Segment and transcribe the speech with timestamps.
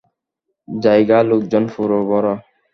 [0.67, 2.33] জায়গা লোকজনে পুরো ভরা।